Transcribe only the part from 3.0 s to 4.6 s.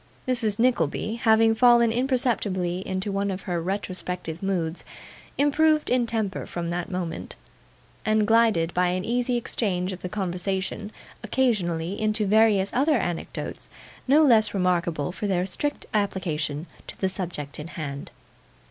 one of her retrospective